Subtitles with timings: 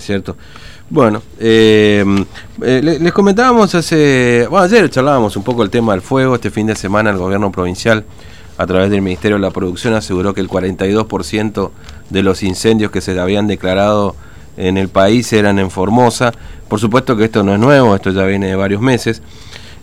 [0.00, 0.36] cierto?
[0.90, 2.04] Bueno, eh,
[2.62, 6.66] eh, les comentábamos hace, bueno, ayer charlábamos un poco el tema del fuego, este fin
[6.66, 8.04] de semana el gobierno provincial
[8.58, 11.70] a través del Ministerio de la Producción aseguró que el 42%
[12.10, 14.16] de los incendios que se habían declarado
[14.56, 16.32] en el país eran en Formosa,
[16.66, 19.22] por supuesto que esto no es nuevo, esto ya viene de varios meses,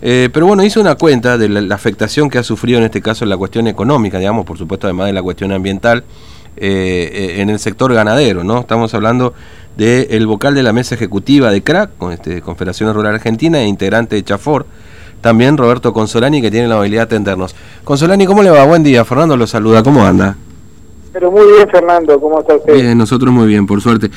[0.01, 3.01] eh, pero bueno, hizo una cuenta de la, la, afectación que ha sufrido en este
[3.01, 6.03] caso la cuestión económica, digamos, por supuesto además de la cuestión ambiental,
[6.57, 8.59] en el sector ganadero, ¿no?
[8.59, 9.33] Estamos hablando
[9.77, 14.15] del vocal de la mesa ejecutiva de CRAC, con este, Confederación Rural Argentina, e integrante
[14.15, 14.65] de Chafor,
[15.21, 17.55] también Roberto Consolani, que tiene la habilidad de atendernos.
[17.83, 18.63] Consolani, ¿cómo le va?
[18.65, 20.35] Buen día, Fernando lo saluda, ¿cómo anda?
[21.13, 22.73] Pero muy bien, Fernando, ¿cómo está usted?
[22.73, 24.09] Bien, nosotros muy bien, por suerte.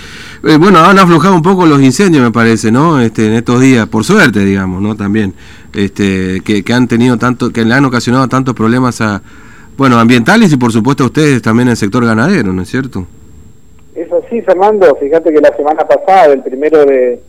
[0.45, 3.01] Eh, bueno, han aflojado un poco los incendios, me parece, ¿no?
[3.01, 4.95] Este, en estos días, por suerte, digamos, ¿no?
[4.95, 5.34] También,
[5.73, 9.23] este, que, que han tenido tanto, que le han ocasionado tantos problemas a,
[9.77, 13.07] bueno, ambientales y por supuesto a ustedes también en el sector ganadero, ¿no es cierto?
[14.34, 14.97] Así, Fernando.
[14.97, 17.20] Fíjate que la semana pasada, el primero de,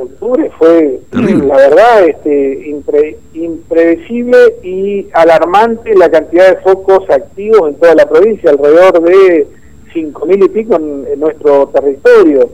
[0.00, 2.76] octubre, fue, la verdad, este,
[3.34, 9.48] impredecible y alarmante la cantidad de focos activos en toda la provincia, alrededor de
[9.92, 12.50] 5.000 y pico en nuestro territorio.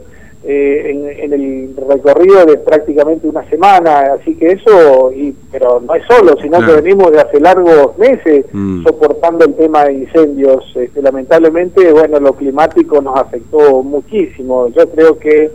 [0.47, 0.91] Eh,
[1.23, 6.35] en, el recorrido de prácticamente una semana, así que eso, y, pero no es solo,
[6.39, 8.83] sino que venimos de hace largos meses mm.
[8.83, 10.63] soportando el tema de incendios.
[10.75, 14.67] Este, lamentablemente, bueno, lo climático nos afectó muchísimo.
[14.67, 15.49] Yo creo que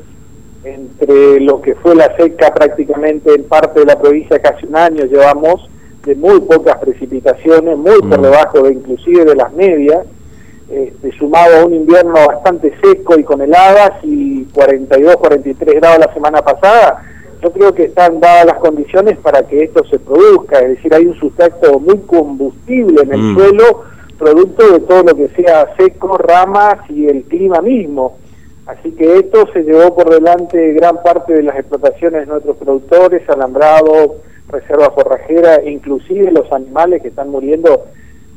[0.65, 5.05] entre lo que fue la seca prácticamente en parte de la provincia casi un año
[5.05, 5.71] llevamos
[6.05, 8.23] de muy pocas precipitaciones, muy por mm.
[8.23, 10.05] debajo de inclusive de las medias,
[10.71, 16.15] este, sumado a un invierno bastante seco y con heladas y 42, 43 grados la
[16.15, 17.03] semana pasada,
[17.43, 21.07] yo creo que están dadas las condiciones para que esto se produzca, es decir, hay
[21.07, 23.35] un sustrato muy combustible en el mm.
[23.35, 23.85] suelo,
[24.19, 28.19] producto de todo lo que sea seco, ramas y el clima mismo.
[28.67, 33.29] Así que esto se llevó por delante gran parte de las explotaciones de nuestros productores,
[33.29, 34.17] alambrado,
[34.49, 37.87] reserva forrajera, e inclusive los animales que están muriendo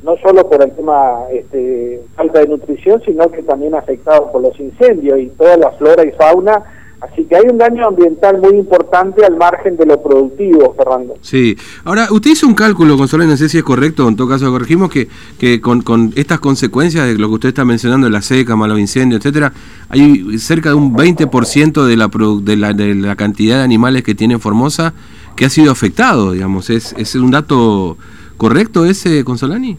[0.04, 4.58] no solo por el tema este, falta de nutrición, sino que también afectado por los
[4.60, 6.62] incendios y toda la flora y fauna.
[7.00, 11.16] Así que hay un daño ambiental muy importante al margen de lo productivo, Fernando.
[11.20, 11.56] Sí.
[11.84, 14.90] Ahora, usted hizo un cálculo, Consuelo, no sé si es correcto, en todo caso corregimos,
[14.90, 18.78] que, que con, con estas consecuencias de lo que usted está mencionando, la seca, malos
[18.78, 19.52] incendios, etcétera,
[19.88, 22.08] hay cerca de un 20% de la,
[22.42, 24.94] de, la, de la cantidad de animales que tiene Formosa
[25.36, 26.70] que ha sido afectado, digamos.
[26.70, 27.98] ¿Es, es un dato
[28.36, 29.76] correcto ese, Consolani?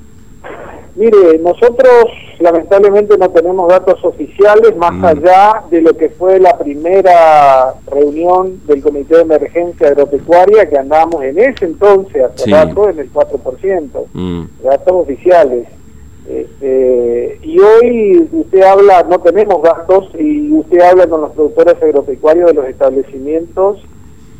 [0.95, 2.06] Mire, nosotros
[2.39, 5.06] lamentablemente no tenemos datos oficiales más mm.
[5.06, 11.22] allá de lo que fue la primera reunión del Comité de Emergencia Agropecuaria que andamos
[11.23, 14.44] en ese entonces, hace rato, en el 4%, mm.
[14.63, 15.67] datos oficiales.
[16.28, 22.47] Este, y hoy usted habla, no tenemos datos, y usted habla con los productores agropecuarios
[22.47, 23.79] de los establecimientos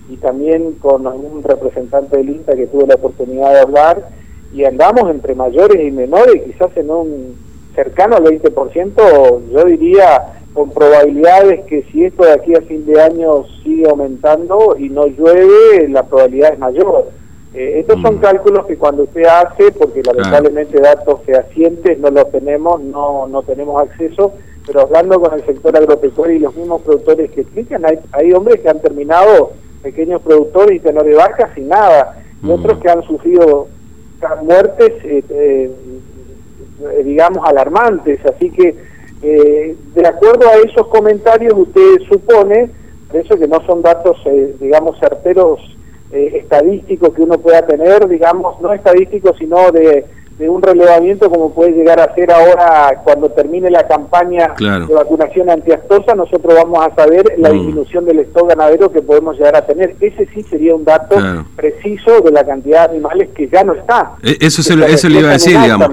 [0.10, 4.10] y también con algún representante del INTA que tuve la oportunidad de hablar,
[4.54, 7.36] y andamos entre mayores y menores, quizás en un
[7.76, 13.02] cercano al 20%, yo diría con probabilidades que si esto de aquí a fin de
[13.02, 17.10] año sigue aumentando y no llueve, la probabilidad es mayor.
[17.54, 18.20] Eh, estos son mm.
[18.20, 23.82] cálculos que cuando usted hace, porque lamentablemente datos fehacientes no los tenemos, no, no tenemos
[23.82, 24.34] acceso,
[24.66, 28.62] pero hablando con el sector agropecuario y los mismos productores que explican, hay, hay hombres
[28.62, 29.52] que han terminado,
[29.84, 32.52] pequeños productores y tenores vacas sin nada, y mm.
[32.52, 33.68] otros que han sufrido
[34.44, 38.20] muertes, eh, eh, digamos, alarmantes.
[38.26, 38.76] Así que,
[39.22, 42.70] eh, de acuerdo a esos comentarios, usted supone,
[43.10, 44.18] por eso que no son datos,
[44.60, 45.60] digamos, certeros
[46.12, 50.06] estadísticos que uno pueda tener, digamos, no estadísticos, sino de
[50.38, 55.50] de un relevamiento como puede llegar a ser ahora cuando termine la campaña de vacunación
[55.50, 57.54] antiastosa, nosotros vamos a saber la mm.
[57.54, 59.96] disminución del stock ganadero que podemos llegar a tener.
[60.02, 61.16] Ese sí sería un dato
[61.56, 64.12] preciso de la cantidad de animales que ya no está.
[64.22, 65.90] E, eso, se, eso le iba a decir, digamos.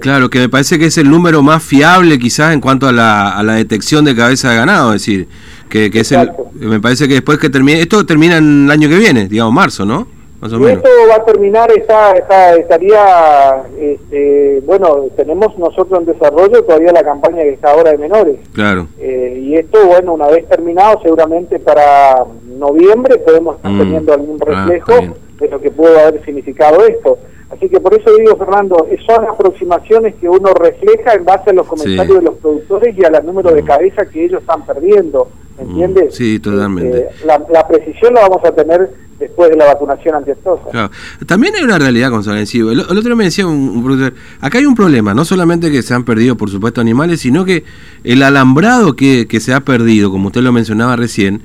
[0.00, 3.30] claro, que me parece que es el número más fiable quizás en cuanto a la,
[3.36, 5.28] a la detección de cabeza de ganado, es decir,
[5.68, 8.88] que, que es el, me parece que después que termine, esto termina en el año
[8.88, 10.08] que viene, digamos marzo, ¿no?
[10.44, 17.02] Esto va a terminar, está, está, estaría, este, bueno, tenemos nosotros en desarrollo todavía la
[17.02, 18.36] campaña que está ahora de menores.
[18.52, 18.86] Claro.
[18.98, 22.24] Eh, y esto, bueno, una vez terminado, seguramente para
[22.58, 23.78] noviembre podemos estar mm.
[23.78, 27.18] teniendo algún ah, reflejo de lo que puede haber significado esto.
[27.50, 31.66] Así que por eso digo, Fernando, son aproximaciones que uno refleja en base a los
[31.66, 33.66] comentarios de los productores y a los números de mm.
[33.66, 35.68] cabeza que ellos están perdiendo, ¿me mm.
[35.70, 36.14] entiendes?
[36.14, 37.08] Sí, totalmente.
[37.08, 38.90] Este, la, la precisión la vamos a tener
[39.34, 40.62] después de la vacunación antiaftosa.
[40.70, 40.90] Claro.
[41.26, 42.22] También hay una realidad con.
[42.24, 45.92] El, el, otro me decía un, productor, acá hay un problema, no solamente que se
[45.92, 47.64] han perdido, por supuesto, animales, sino que
[48.04, 51.42] el alambrado que, que se ha perdido, como usted lo mencionaba recién,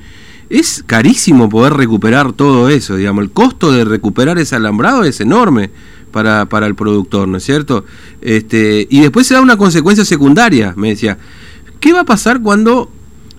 [0.49, 5.71] es carísimo poder recuperar todo eso, digamos, el costo de recuperar ese alambrado es enorme
[6.11, 7.85] para, para el productor, ¿no es cierto?
[8.21, 11.17] Este, y después se da una consecuencia secundaria, me decía,
[11.79, 12.89] ¿qué va a pasar cuando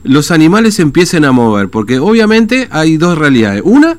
[0.03, 1.69] los animales empiecen a mover?
[1.69, 3.63] Porque obviamente hay dos realidades.
[3.65, 3.99] Una,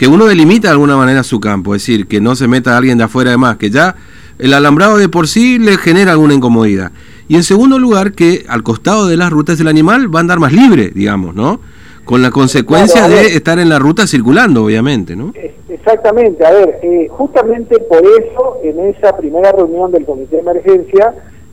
[0.00, 2.96] que uno delimita de alguna manera su campo, es decir, que no se meta alguien
[2.96, 3.96] de afuera de más, que ya
[4.38, 6.90] el alambrado de por sí le genera alguna incomodidad.
[7.28, 10.38] Y en segundo lugar, que al costado de las rutas el animal va a andar
[10.38, 11.60] más libre, digamos, ¿no?
[12.06, 15.34] Con la consecuencia claro, de estar en la ruta circulando, obviamente, ¿no?
[15.68, 21.12] Exactamente, a ver, eh, justamente por eso en esa primera reunión del Comité de Emergencia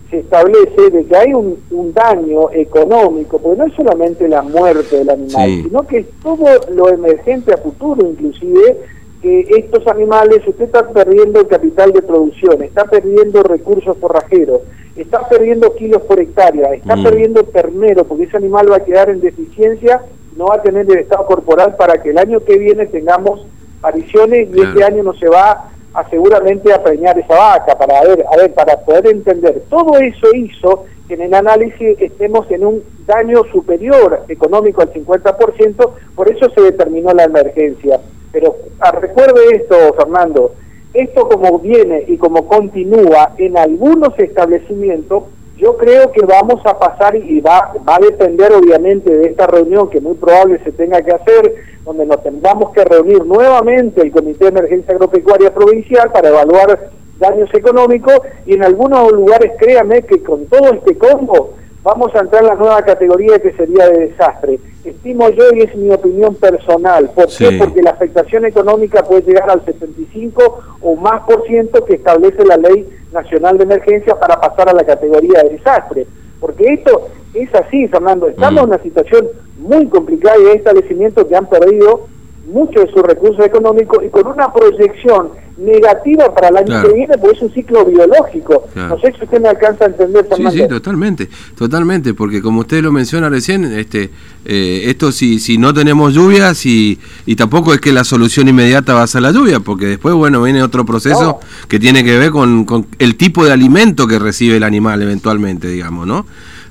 [0.09, 4.97] se establece de que hay un, un, daño económico, porque no es solamente la muerte
[4.97, 5.63] del animal, sí.
[5.63, 8.77] sino que es todo lo emergente a futuro, inclusive,
[9.21, 14.61] que estos animales, usted está perdiendo el capital de producción, está perdiendo recursos forrajeros,
[14.95, 17.03] está perdiendo kilos por hectárea, está mm.
[17.03, 20.01] perdiendo ternero, porque ese animal va a quedar en deficiencia,
[20.37, 23.45] no va a tener el estado corporal para que el año que viene tengamos
[23.79, 24.69] apariciones y claro.
[24.69, 28.53] este año no se va a seguramente a preñar esa vaca para ver, a ver,
[28.53, 29.63] para poder entender.
[29.67, 35.89] Todo eso hizo que en el análisis estemos en un daño superior económico al 50%,
[36.15, 37.99] por eso se determinó la emergencia.
[38.31, 40.51] Pero ah, recuerde esto, Fernando,
[40.93, 45.23] esto como viene y como continúa en algunos establecimientos,
[45.57, 49.89] yo creo que vamos a pasar y va, va a depender obviamente de esta reunión
[49.89, 51.55] que muy probable se tenga que hacer,
[51.87, 57.49] donde nos tengamos que reunir nuevamente el Comité de Emergencia Agropecuaria Provincial para evaluar daños
[57.53, 61.53] económicos y en algunos lugares créame que con todo este combo
[61.83, 64.59] vamos a entrar en la nueva categoría que sería de desastre.
[64.83, 67.47] Estimo yo, y es mi opinión personal, ¿por sí.
[67.47, 67.57] qué?
[67.57, 72.57] Porque la afectación económica puede llegar al 75 o más por ciento que establece la
[72.57, 76.05] Ley Nacional de Emergencia para pasar a la categoría de desastre.
[76.39, 78.63] Porque esto es así, Fernando, estamos mm.
[78.63, 79.27] en una situación
[79.59, 82.07] muy complicada y hay establecimientos que han perdido
[82.47, 86.89] mucho de sus recursos económicos y con una proyección negativa para el año claro.
[86.89, 88.67] que viene, porque es un ciclo biológico.
[88.73, 88.95] Claro.
[88.95, 90.51] No sé si usted me alcanza a entender, Fernando.
[90.51, 94.09] Sí, sí, totalmente, totalmente, porque como usted lo menciona recién, este,
[94.45, 98.93] eh, esto si, si no tenemos lluvias y, y tampoco es que la solución inmediata
[98.93, 101.39] va a ser la lluvia, porque después, bueno, viene otro proceso no.
[101.67, 105.67] que tiene que ver con, con el tipo de alimento que recibe el animal eventualmente,
[105.67, 106.25] digamos, ¿no?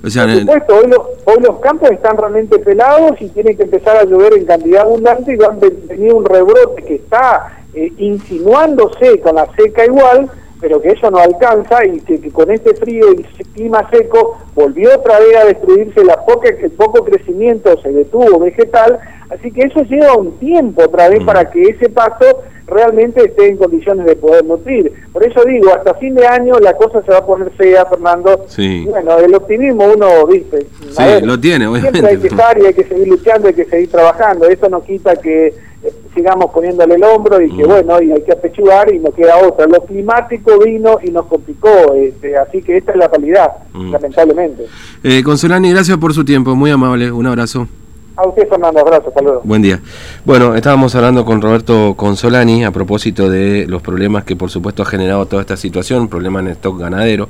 [0.04, 3.64] O sea, Por supuesto, hoy, lo, hoy, los campos están realmente pelados y tienen que
[3.64, 7.92] empezar a llover en cantidad abundante y van a venir un rebrote que está eh,
[7.98, 10.30] insinuándose con la seca igual,
[10.60, 14.96] pero que eso no alcanza y que, que, con este frío y clima seco volvió
[14.96, 19.82] otra vez a destruirse la poca, el poco crecimiento se detuvo vegetal, así que eso
[19.82, 21.26] lleva un tiempo otra vez mm.
[21.26, 24.92] para que ese paso realmente esté en condiciones de poder nutrir.
[25.12, 28.44] Por eso digo, hasta fin de año la cosa se va a poner fea, Fernando.
[28.48, 28.86] Sí.
[28.88, 30.66] Bueno, el optimismo uno, viste.
[30.90, 32.00] Sí, ver, lo tiene, obviamente.
[32.00, 34.48] Siempre hay que estar y hay que seguir luchando, hay que seguir trabajando.
[34.48, 37.68] Eso no quita que eh, sigamos poniéndole el hombro y que mm.
[37.68, 39.66] bueno, y hay que apechugar y no queda otra.
[39.66, 43.92] Lo climático vino y nos complicó, este, así que esta es la realidad, mm.
[43.92, 44.66] lamentablemente.
[45.04, 47.68] Eh, Consolani, gracias por su tiempo, muy amable, un abrazo.
[48.16, 49.42] A usted, Fernando, abrazo, luego.
[49.44, 49.78] Buen día.
[50.24, 54.86] Bueno, estábamos hablando con Roberto Consolani a propósito de los problemas que por supuesto ha
[54.86, 57.28] generado toda esta situación, problemas en el stock ganadero.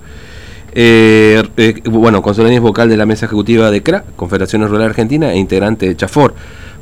[0.72, 5.32] Eh, eh, bueno, Consolani es vocal de la mesa ejecutiva de CRA, Confederación Rural Argentina,
[5.32, 6.34] e integrante de Chafor.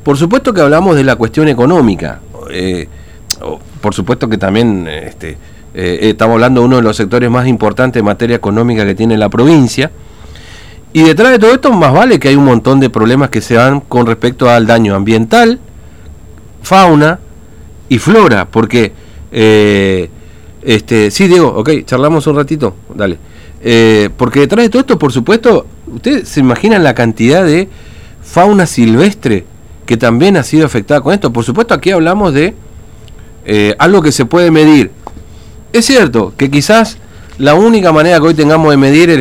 [0.05, 2.21] Por supuesto que hablamos de la cuestión económica.
[2.51, 2.87] Eh,
[3.81, 5.39] por supuesto que también este,
[5.75, 9.17] eh, estamos hablando de uno de los sectores más importantes en materia económica que tiene
[9.17, 9.91] la provincia.
[10.93, 13.55] Y detrás de todo esto, más vale que hay un montón de problemas que se
[13.55, 15.59] dan con respecto al daño ambiental,
[16.63, 17.19] fauna
[17.89, 18.93] y flora, porque,
[19.33, 20.09] eh,
[20.63, 23.19] este, sí, Diego, ok, charlamos un ratito, dale.
[24.17, 27.69] Porque detrás de todo esto, por supuesto, ustedes se imaginan la cantidad de
[28.23, 29.47] fauna silvestre
[29.87, 31.33] que también ha sido afectada con esto.
[31.33, 32.55] Por supuesto, aquí hablamos de
[33.45, 34.91] eh, algo que se puede medir.
[35.73, 36.99] Es cierto que quizás
[37.39, 39.21] la única manera que hoy tengamos de medir el